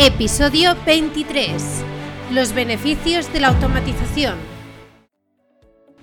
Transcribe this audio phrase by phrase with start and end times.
[0.00, 1.82] Episodio 23.
[2.30, 4.36] Los beneficios de la automatización.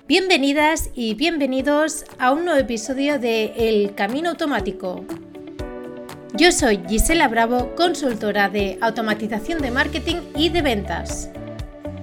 [0.05, 5.05] Bienvenidas y bienvenidos a un nuevo episodio de El Camino Automático.
[6.33, 11.29] Yo soy Gisela Bravo, consultora de automatización de marketing y de ventas.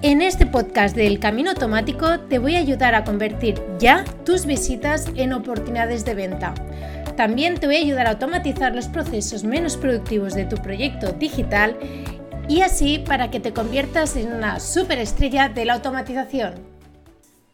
[0.00, 5.08] En este podcast del Camino Automático te voy a ayudar a convertir ya tus visitas
[5.14, 6.54] en oportunidades de venta
[7.16, 11.76] también te voy a ayudar a automatizar los procesos menos productivos de tu proyecto digital
[12.48, 16.54] y así para que te conviertas en una superestrella de la automatización.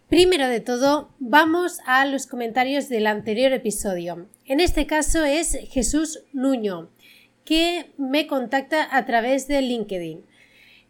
[0.08, 4.26] Primero de todo, vamos a los comentarios del anterior episodio.
[4.46, 6.88] En este caso es Jesús Nuño,
[7.44, 10.24] que me contacta a través de LinkedIn.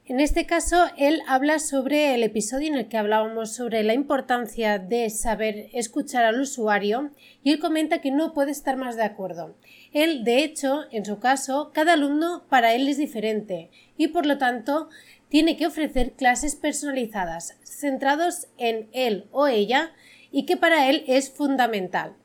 [0.09, 4.79] En este caso, él habla sobre el episodio en el que hablábamos sobre la importancia
[4.79, 7.11] de saber escuchar al usuario
[7.43, 9.55] y él comenta que no puede estar más de acuerdo.
[9.93, 14.39] Él, de hecho, en su caso, cada alumno para él es diferente y por lo
[14.39, 14.89] tanto
[15.29, 19.93] tiene que ofrecer clases personalizadas, centrados en él o ella
[20.33, 22.17] y que para él es fundamental.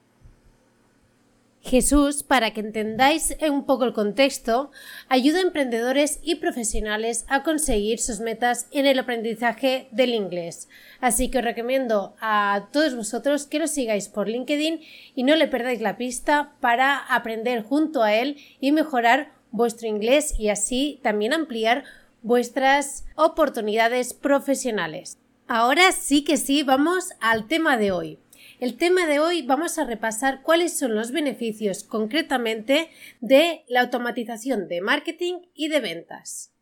[1.64, 4.70] Jesús, para que entendáis un poco el contexto,
[5.08, 10.68] ayuda a emprendedores y profesionales a conseguir sus metas en el aprendizaje del inglés.
[11.00, 14.82] Así que os recomiendo a todos vosotros que lo sigáis por LinkedIn
[15.16, 20.38] y no le perdáis la pista para aprender junto a él y mejorar vuestro inglés
[20.38, 21.86] y así también ampliar
[22.24, 25.18] vuestras oportunidades profesionales.
[25.48, 28.20] Ahora sí que sí, vamos al tema de hoy.
[28.64, 34.70] El tema de hoy vamos a repasar cuáles son los beneficios concretamente de la automatización
[34.70, 36.54] de marketing y de ventas.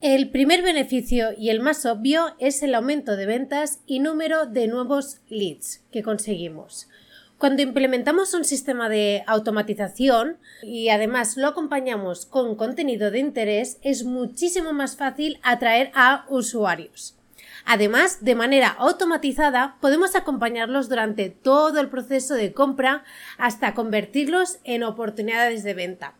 [0.00, 4.66] El primer beneficio y el más obvio es el aumento de ventas y número de
[4.66, 6.88] nuevos leads que conseguimos.
[7.36, 14.04] Cuando implementamos un sistema de automatización y además lo acompañamos con contenido de interés, es
[14.04, 17.18] muchísimo más fácil atraer a usuarios.
[17.64, 23.04] Además, de manera automatizada, podemos acompañarlos durante todo el proceso de compra
[23.38, 26.14] hasta convertirlos en oportunidades de venta.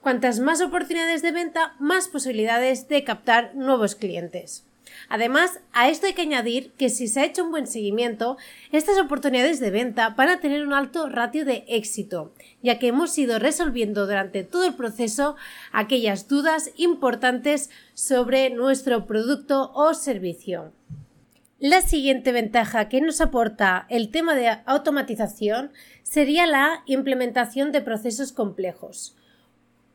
[0.00, 4.69] Cuantas más oportunidades de venta, más posibilidades de captar nuevos clientes.
[5.08, 8.36] Además, a esto hay que añadir que si se ha hecho un buen seguimiento,
[8.72, 13.16] estas oportunidades de venta van a tener un alto ratio de éxito, ya que hemos
[13.18, 15.36] ido resolviendo durante todo el proceso
[15.72, 20.72] aquellas dudas importantes sobre nuestro producto o servicio.
[21.62, 25.72] La siguiente ventaja que nos aporta el tema de automatización
[26.02, 29.14] sería la implementación de procesos complejos.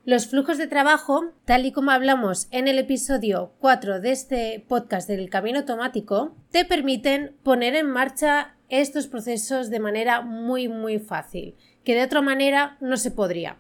[0.06, 5.08] Los flujos de trabajo, tal y como hablamos en el episodio 4 de este podcast
[5.08, 11.56] del camino automático, te permiten poner en marcha estos procesos de manera muy muy fácil,
[11.84, 13.58] que de otra manera no se podría.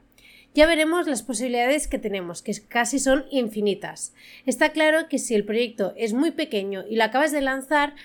[0.53, 4.13] Ya veremos las posibilidades que tenemos, que casi son infinitas.
[4.45, 7.95] Está claro que si el proyecto es muy pequeño y lo acabas de lanzar,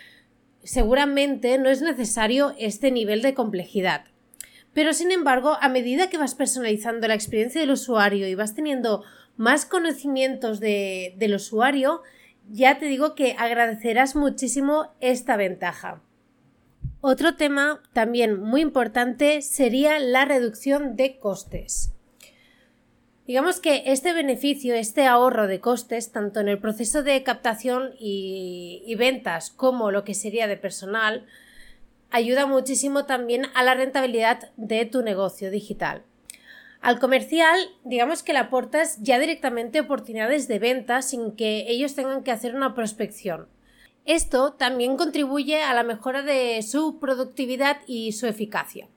[0.62, 4.06] seguramente no es necesario este nivel de complejidad.
[4.72, 9.02] Pero sin embargo, a medida que vas personalizando la experiencia del usuario y vas teniendo
[9.36, 12.02] más conocimientos del usuario,
[12.48, 16.02] ya te digo que agradecerás muchísimo esta ventaja.
[17.00, 21.92] Otro tema también muy importante sería la reducción de costes.
[23.26, 28.94] Digamos que este beneficio, este ahorro de costes, tanto en el proceso de captación y
[28.98, 31.26] ventas como lo que sería de personal,
[32.10, 36.02] ayuda muchísimo también a la rentabilidad de tu negocio digital.
[36.80, 42.22] Al comercial, digamos que le aportas ya directamente oportunidades de venta sin que ellos tengan
[42.22, 43.48] que hacer una prospección.
[44.06, 48.88] Esto también contribuye a la mejora de su productividad y su eficacia.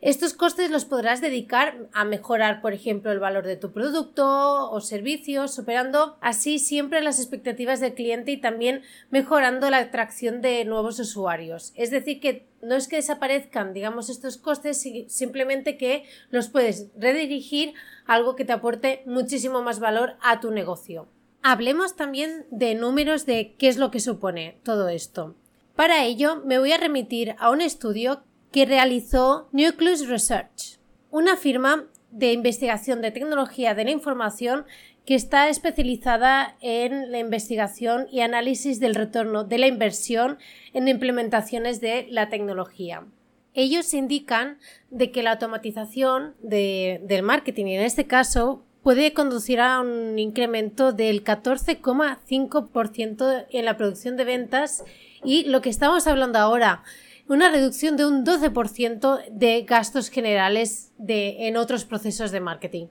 [0.00, 4.80] Estos costes los podrás dedicar a mejorar, por ejemplo, el valor de tu producto o
[4.80, 10.98] servicio, superando así siempre las expectativas del cliente y también mejorando la atracción de nuevos
[10.98, 11.72] usuarios.
[11.76, 17.74] Es decir, que no es que desaparezcan, digamos, estos costes, simplemente que los puedes redirigir
[18.06, 21.08] a algo que te aporte muchísimo más valor a tu negocio.
[21.42, 25.36] Hablemos también de números de qué es lo que supone todo esto.
[25.76, 28.22] Para ello, me voy a remitir a un estudio
[28.56, 30.80] que realizó Nucleus Research,
[31.10, 34.64] una firma de investigación de tecnología de la información
[35.04, 40.38] que está especializada en la investigación y análisis del retorno de la inversión
[40.72, 43.04] en implementaciones de la tecnología.
[43.52, 44.56] Ellos indican
[44.90, 51.22] de que la automatización del marketing, en este caso, puede conducir a un incremento del
[51.24, 54.82] 14,5% en la producción de ventas
[55.22, 56.84] y lo que estamos hablando ahora,
[57.28, 62.86] una reducción de un 12% de gastos generales de, en otros procesos de marketing.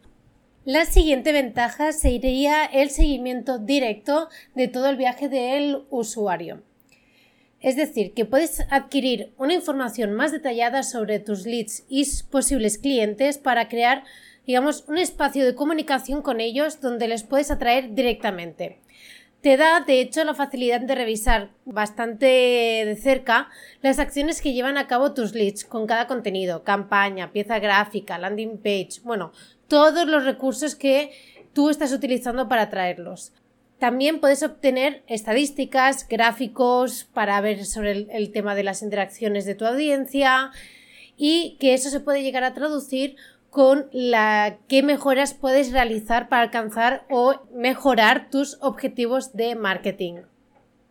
[0.66, 6.64] La siguiente ventaja sería el seguimiento directo de todo el viaje del usuario.
[7.62, 13.38] Es decir, que puedes adquirir una información más detallada sobre tus leads y posibles clientes
[13.38, 14.04] para crear,
[14.46, 18.80] digamos, un espacio de comunicación con ellos donde les puedes atraer directamente.
[19.46, 23.48] Te da, de hecho, la facilidad de revisar bastante de cerca
[23.84, 28.58] las acciones que llevan a cabo tus leads con cada contenido, campaña, pieza gráfica, landing
[28.58, 29.34] page, bueno,
[29.68, 31.12] todos los recursos que
[31.54, 33.34] tú estás utilizando para atraerlos.
[33.78, 39.68] También puedes obtener estadísticas, gráficos para ver sobre el, tema de las interacciones de tu
[39.68, 40.50] audiencia
[41.18, 43.16] y que eso se puede llegar a traducir
[43.56, 50.16] con la qué mejoras puedes realizar para alcanzar o mejorar tus objetivos de marketing.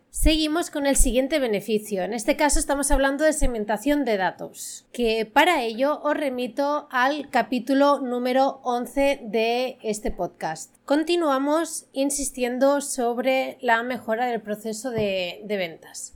[0.09, 2.01] Seguimos con el siguiente beneficio.
[2.01, 7.29] En este caso estamos hablando de segmentación de datos, que para ello os remito al
[7.29, 10.73] capítulo número 11 de este podcast.
[10.85, 16.14] Continuamos insistiendo sobre la mejora del proceso de, de ventas.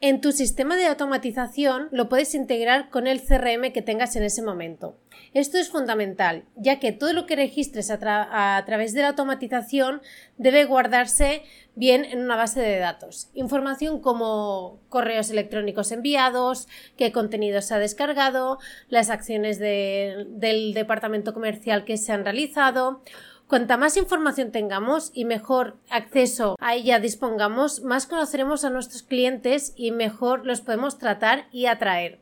[0.00, 4.42] En tu sistema de automatización lo puedes integrar con el CRM que tengas en ese
[4.42, 4.96] momento.
[5.34, 10.00] Esto es fundamental, ya que todo lo que registres a, través de la automatización
[10.36, 11.42] debe guardarse
[11.74, 13.28] bien en una base de datos.
[13.34, 21.84] Información como correos electrónicos enviados, qué contenido se ha descargado, las acciones del departamento comercial
[21.84, 23.02] que se han realizado,
[23.48, 29.72] Cuanta más información tengamos y mejor acceso a ella dispongamos, más conoceremos a nuestros clientes
[29.74, 32.18] y mejor los podemos tratar y atraer.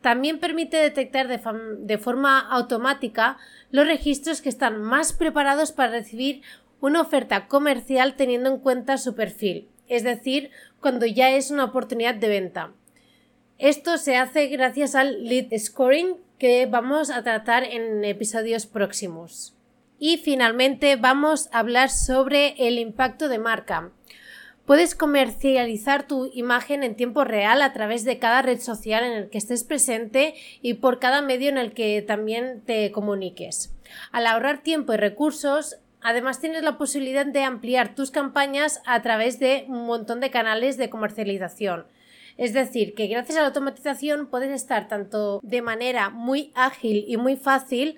[0.00, 3.38] También permite detectar de, forma automática
[3.70, 6.42] los registros que están más preparados para recibir
[6.80, 12.16] una oferta comercial teniendo en cuenta su perfil, es decir, cuando ya es una oportunidad
[12.16, 12.72] de venta.
[13.58, 19.55] Esto se hace gracias al lead scoring que vamos a tratar en episodios próximos.
[19.98, 23.92] Y finalmente vamos a hablar sobre el impacto de marca.
[24.66, 29.30] Puedes comercializar tu imagen en tiempo real a través de cada red social en el
[29.30, 33.72] que estés presente y por cada medio en el que también te comuniques.
[34.10, 39.38] Al ahorrar tiempo y recursos, además tienes la posibilidad de ampliar tus campañas a través
[39.38, 41.86] de un montón de canales de comercialización.
[42.36, 47.16] Es decir, que gracias a la automatización puedes estar tanto de manera muy ágil y
[47.16, 47.96] muy fácil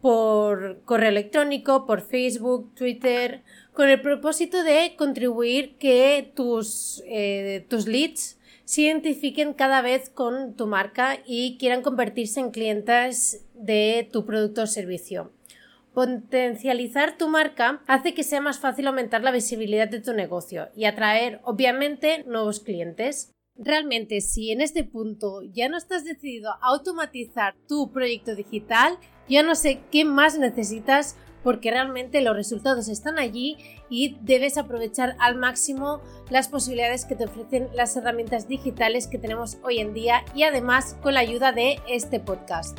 [0.00, 3.42] por correo electrónico, por Facebook, Twitter,
[3.72, 10.54] con el propósito de contribuir que tus, eh, tus leads se identifiquen cada vez con
[10.54, 15.32] tu marca y quieran convertirse en clientes de tu producto o servicio.
[15.94, 20.84] Potencializar tu marca hace que sea más fácil aumentar la visibilidad de tu negocio y
[20.84, 23.32] atraer, obviamente, nuevos clientes.
[23.58, 29.42] Realmente, si en este punto ya no estás decidido a automatizar tu proyecto digital, yo
[29.42, 33.56] no sé qué más necesitas porque realmente los resultados están allí
[33.90, 36.00] y debes aprovechar al máximo
[36.30, 40.96] las posibilidades que te ofrecen las herramientas digitales que tenemos hoy en día y además
[41.02, 42.78] con la ayuda de este podcast.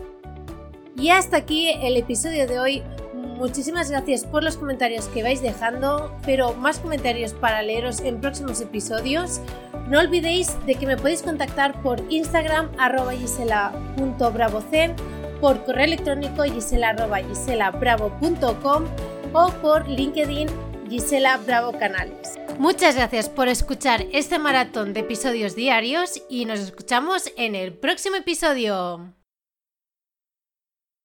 [0.95, 2.83] Y hasta aquí el episodio de hoy.
[3.13, 8.59] Muchísimas gracias por los comentarios que vais dejando, pero más comentarios para leeros en próximos
[8.59, 9.39] episodios.
[9.89, 13.13] No olvidéis de que me podéis contactar por Instagram arroba
[15.41, 18.83] por correo electrónico gisela.giselabravo.com
[19.33, 20.47] o por LinkedIn
[20.89, 22.37] Gisela Bravo Canales.
[22.57, 28.18] Muchas gracias por escuchar este maratón de episodios diarios y nos escuchamos en el próximo
[28.18, 29.13] episodio.